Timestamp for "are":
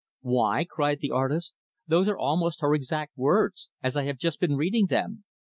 2.09-2.17